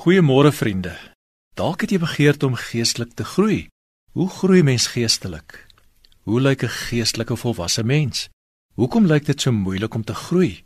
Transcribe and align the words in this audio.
Goeiemôre 0.00 0.48
vriende. 0.48 0.94
Dalk 1.60 1.82
het 1.84 1.90
jy 1.92 1.98
begeerd 2.00 2.44
om 2.46 2.54
geestelik 2.56 3.10
te 3.18 3.24
groei. 3.34 3.66
Hoe 4.16 4.30
groei 4.32 4.62
mens 4.64 4.86
geestelik? 4.94 5.66
Hoe 6.24 6.40
lyk 6.40 6.62
'n 6.64 6.72
geestelike 6.88 7.36
volwasse 7.36 7.84
mens? 7.84 8.28
Hoekom 8.80 9.06
lyk 9.06 9.26
dit 9.26 9.40
so 9.40 9.52
moeilik 9.52 9.94
om 9.94 10.04
te 10.04 10.14
groei? 10.14 10.64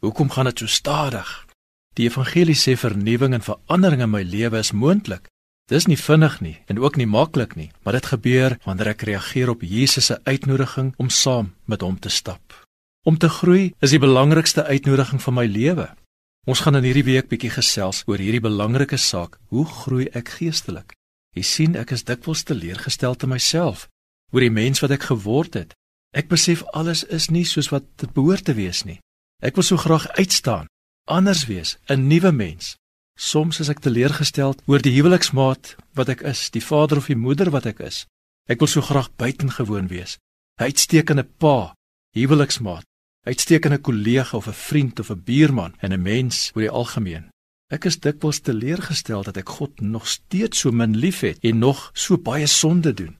Hoekom 0.00 0.30
gaan 0.30 0.44
dit 0.44 0.58
so 0.58 0.66
stadig? 0.66 1.46
Die 1.94 2.08
evangelie 2.08 2.54
sê 2.54 2.76
vernuwing 2.76 3.32
en 3.34 3.42
verandering 3.42 4.02
in 4.02 4.10
my 4.10 4.22
lewe 4.22 4.58
is 4.58 4.72
moontlik. 4.72 5.28
Dis 5.66 5.86
nie 5.86 5.98
vinnig 5.98 6.40
nie 6.40 6.62
en 6.66 6.78
ook 6.78 6.96
nie 6.96 7.06
maklik 7.06 7.54
nie, 7.54 7.70
maar 7.82 7.92
dit 7.92 8.06
gebeur 8.06 8.58
wanneer 8.64 8.88
ek 8.88 9.02
reageer 9.02 9.48
op 9.48 9.62
Jesus 9.62 10.06
se 10.06 10.20
uitnodiging 10.24 10.94
om 10.96 11.08
saam 11.08 11.54
met 11.64 11.80
hom 11.80 11.98
te 11.98 12.08
stap. 12.08 12.66
Om 13.02 13.18
te 13.18 13.28
groei 13.28 13.72
is 13.80 13.90
die 13.90 13.98
belangrikste 13.98 14.64
uitnodiging 14.64 15.22
van 15.22 15.34
my 15.34 15.46
lewe. 15.46 15.94
Ons 16.44 16.60
gaan 16.60 16.76
in 16.76 16.84
hierdie 16.84 17.06
week 17.06 17.30
bietjie 17.30 17.52
gesels 17.54 18.02
oor 18.04 18.20
hierdie 18.20 18.42
belangrike 18.44 18.98
saak: 19.00 19.38
hoe 19.48 19.64
groei 19.64 20.10
ek 20.12 20.36
geestelik? 20.36 20.92
Jy 21.34 21.42
sien, 21.42 21.76
ek 21.76 21.94
is 21.96 22.04
dikwels 22.04 22.44
teleurgestel 22.44 23.16
te 23.16 23.26
myself 23.26 23.88
oor 24.34 24.42
die 24.42 24.52
mens 24.52 24.82
wat 24.82 24.90
ek 24.90 25.08
geword 25.08 25.54
het. 25.54 25.72
Ek 26.14 26.28
besef 26.28 26.64
alles 26.74 27.04
is 27.06 27.30
nie 27.30 27.44
soos 27.46 27.70
wat 27.70 27.86
dit 28.02 28.10
behoort 28.14 28.44
te 28.44 28.54
wees 28.58 28.82
nie. 28.84 28.98
Ek 29.42 29.54
wil 29.54 29.66
so 29.66 29.78
graag 29.78 30.08
uitstaan, 30.18 30.66
anders 31.08 31.46
wees, 31.46 31.78
'n 31.88 32.08
nuwe 32.08 32.32
mens. 32.32 32.76
Soms 33.16 33.60
is 33.60 33.70
ek 33.70 33.80
teleurgestel 33.80 34.54
oor 34.66 34.82
die 34.82 34.94
huweliksmaat 34.98 35.76
wat 35.94 36.08
ek 36.08 36.22
is, 36.22 36.50
die 36.50 36.62
vader 36.62 36.98
of 36.98 37.06
die 37.06 37.16
moeder 37.16 37.50
wat 37.50 37.66
ek 37.66 37.80
is. 37.80 38.06
Ek 38.48 38.58
wil 38.58 38.68
so 38.68 38.82
graag 38.82 39.08
buitengewoon 39.16 39.88
wees. 39.88 40.18
'n 40.58 40.64
Uitstekende 40.64 41.24
pa, 41.24 41.74
huweliksmaat, 42.12 42.84
uitstekende 43.24 43.78
kollega 43.78 44.36
of 44.36 44.46
'n 44.46 44.60
vriend 44.68 45.00
of 45.00 45.10
'n 45.10 45.22
buurman 45.24 45.74
en 45.78 45.92
'n 45.92 46.02
mens 46.02 46.50
oor 46.54 46.62
die 46.62 46.70
algemeen. 46.70 47.28
Ek 47.72 47.84
is 47.84 48.00
dikwels 48.00 48.38
teleurgestel 48.40 49.22
dat 49.22 49.36
ek 49.36 49.48
God 49.48 49.80
nog 49.80 50.08
steeds 50.08 50.58
so 50.58 50.70
min 50.70 50.96
liefhet 50.96 51.38
en 51.40 51.58
nog 51.58 51.90
so 51.92 52.18
baie 52.18 52.46
sonde 52.46 52.94
doen. 52.94 53.16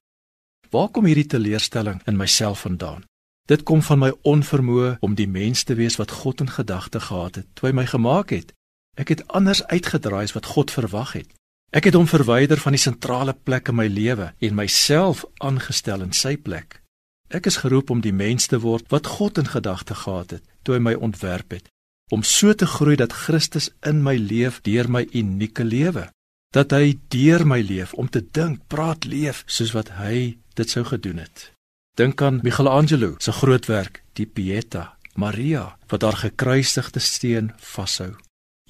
Waar 0.70 0.88
kom 0.88 1.04
hierdie 1.04 1.26
teleurstelling 1.26 2.02
in 2.04 2.16
myself 2.16 2.60
vandaan? 2.60 3.04
Dit 3.48 3.62
kom 3.62 3.82
van 3.82 3.98
my 3.98 4.12
onvermoë 4.22 4.96
om 5.00 5.14
die 5.14 5.28
mens 5.28 5.62
te 5.62 5.74
wees 5.74 5.96
wat 5.96 6.10
God 6.10 6.40
in 6.40 6.50
gedagte 6.50 7.00
gehad 7.00 7.34
het 7.34 7.46
toe 7.54 7.68
hy 7.68 7.74
my 7.74 7.86
gemaak 7.86 8.30
het. 8.30 8.52
Ek 8.96 9.08
het 9.08 9.26
anders 9.28 9.64
uitgedraai 9.66 10.22
as 10.22 10.32
wat 10.32 10.46
God 10.46 10.70
verwag 10.70 11.12
het. 11.12 11.32
Ek 11.74 11.84
het 11.84 11.94
hom 11.94 12.06
verwyder 12.06 12.60
van 12.60 12.72
die 12.76 12.80
sentrale 12.80 13.34
plek 13.34 13.68
in 13.68 13.74
my 13.74 13.86
lewe 13.86 14.32
en 14.38 14.54
myself 14.54 15.24
aangestel 15.42 16.00
in 16.06 16.12
sy 16.12 16.36
plek. 16.36 16.83
Ek 17.28 17.46
is 17.46 17.56
geroep 17.56 17.90
om 17.90 18.00
die 18.00 18.12
mens 18.12 18.46
te 18.46 18.60
word 18.60 18.90
wat 18.92 19.06
God 19.06 19.38
in 19.38 19.48
gedagte 19.48 19.94
gehad 19.94 20.30
het 20.30 20.44
toe 20.62 20.74
hy 20.74 20.80
my 20.80 20.94
ontwerp 20.94 21.52
het, 21.52 21.68
om 22.12 22.22
so 22.22 22.52
te 22.52 22.66
groei 22.66 22.96
dat 22.96 23.12
Christus 23.12 23.70
in 23.82 24.02
my 24.02 24.16
leef 24.16 24.60
deur 24.64 24.88
my 24.90 25.06
unieke 25.12 25.64
lewe, 25.64 26.08
dat 26.54 26.72
hy 26.72 26.98
deur 27.08 27.44
my 27.46 27.60
leef 27.60 27.94
om 27.94 28.08
te 28.08 28.22
dink, 28.22 28.60
praat, 28.68 29.04
leef 29.04 29.42
soos 29.46 29.74
wat 29.74 29.96
hy 29.98 30.36
dit 30.54 30.70
sou 30.70 30.84
gedoen 30.84 31.18
het. 31.24 31.50
Dink 31.98 32.22
aan 32.22 32.40
Michelangelo 32.42 33.14
se 33.18 33.32
groot 33.32 33.66
werk, 33.66 34.02
die 34.18 34.26
Pieta, 34.26 34.94
Maria 35.14 35.76
wat 35.90 36.02
haar 36.02 36.16
gekruisigde 36.18 37.00
steen 37.00 37.52
vashou. 37.58 38.14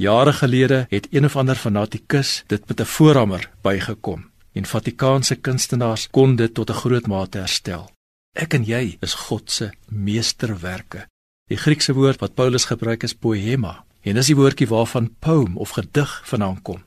Jare 0.01 0.33
gelede 0.33 0.87
het 0.91 1.07
een 1.11 1.25
of 1.25 1.37
ander 1.37 1.57
fanatikus 1.57 2.43
dit 2.47 2.69
met 2.69 2.81
'n 2.81 2.85
voorhamer 2.85 3.51
bygekom 3.63 4.31
en 4.53 4.67
Vatikaanse 4.67 5.37
kunstenaars 5.37 6.09
kon 6.11 6.37
dit 6.37 6.55
tot 6.55 6.71
'n 6.71 6.81
groot 6.83 7.07
mate 7.07 7.39
herstel. 7.39 7.94
Ek 8.35 8.57
en 8.57 8.65
jy 8.67 8.97
is 8.99 9.13
God 9.29 9.51
se 9.55 9.69
meesterwerke. 9.87 11.05
Die 11.47 11.59
Griekse 11.61 11.95
woord 11.95 12.19
wat 12.19 12.35
Paulus 12.35 12.67
gebruik 12.67 13.05
is 13.07 13.15
poema 13.15 13.85
en 14.03 14.19
dis 14.19 14.31
die 14.33 14.35
woordjie 14.35 14.67
waarvan 14.67 15.13
poem 15.23 15.55
of 15.63 15.77
gedig 15.77 16.11
vandaan 16.27 16.59
kom. 16.67 16.81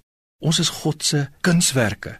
Ons 0.44 0.60
is 0.60 0.74
God 0.84 1.06
se 1.08 1.22
kunswerke. 1.48 2.18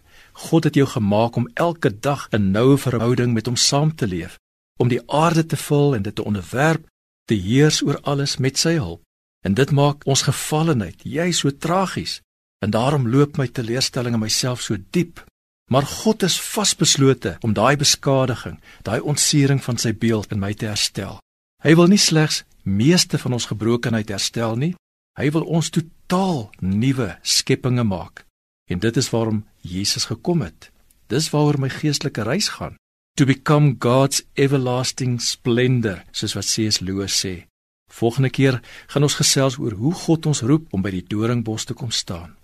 God 0.48 0.64
het 0.64 0.78
jou 0.80 0.86
gemaak 0.88 1.36
om 1.36 1.50
elke 1.54 1.92
dag 1.92 2.28
'n 2.32 2.50
noue 2.56 2.78
verhouding 2.78 3.34
met 3.34 3.46
hom 3.46 3.56
saam 3.56 3.94
te 3.94 4.06
leef, 4.06 4.38
om 4.80 4.88
die 4.88 5.02
aarde 5.06 5.46
te 5.46 5.56
vul 5.56 5.94
en 5.94 6.02
dit 6.02 6.14
te 6.14 6.24
onderwerp, 6.24 6.88
te 7.24 7.34
heers 7.34 7.82
oor 7.82 8.00
alles 8.02 8.36
met 8.36 8.58
sy 8.58 8.74
hulp. 8.80 9.02
En 9.44 9.54
dit 9.54 9.70
maak 9.70 10.06
ons 10.06 10.22
gevallenheid 10.22 11.02
jy 11.04 11.32
so 11.32 11.50
tragies. 11.50 12.20
En 12.64 12.70
daarom 12.70 13.08
loop 13.08 13.36
my 13.36 13.46
teleurstelling 13.46 14.14
in 14.14 14.20
myself 14.20 14.60
so 14.60 14.76
diep 14.90 15.27
Maar 15.68 15.86
God 15.86 16.22
is 16.22 16.40
vasbeslote 16.40 17.36
om 17.44 17.52
daai 17.52 17.76
beskadiging, 17.76 18.56
daai 18.82 19.00
ontsiering 19.00 19.60
van 19.64 19.76
sy 19.76 19.92
beeld 19.92 20.32
in 20.32 20.40
my 20.40 20.54
te 20.56 20.66
herstel. 20.70 21.18
Hy 21.64 21.74
wil 21.76 21.90
nie 21.92 22.00
slegs 22.00 22.44
meeste 22.62 23.18
van 23.18 23.36
ons 23.36 23.48
gebrokenheid 23.50 24.08
herstel 24.12 24.56
nie, 24.56 24.74
hy 25.18 25.28
wil 25.34 25.44
ons 25.44 25.70
totaal 25.74 26.48
nuwe 26.60 27.10
skepinge 27.22 27.84
maak. 27.84 28.24
En 28.70 28.80
dit 28.80 28.96
is 28.96 29.10
waarom 29.10 29.44
Jesus 29.60 30.08
gekom 30.08 30.44
het. 30.44 30.70
Dis 31.08 31.30
waaroor 31.32 31.60
my 31.60 31.70
geestelike 31.72 32.24
reis 32.24 32.48
gaan, 32.56 32.76
to 33.16 33.26
become 33.26 33.76
God's 33.80 34.22
everlasting 34.36 35.18
splendor, 35.20 36.04
soos 36.12 36.36
wat 36.36 36.48
C.S. 36.48 36.80
Lewis 36.80 37.16
sê. 37.16 37.48
Volgende 37.90 38.30
keer 38.30 38.60
gaan 38.92 39.02
ons 39.08 39.16
gesels 39.16 39.56
oor 39.58 39.76
hoe 39.80 39.94
God 40.04 40.28
ons 40.28 40.44
roep 40.44 40.68
om 40.76 40.84
by 40.84 40.92
die 40.92 41.06
doringbos 41.08 41.64
te 41.64 41.74
kom 41.74 41.90
staan. 41.90 42.36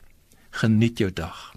Geniet 0.51 1.05
jou 1.05 1.13
dag. 1.13 1.53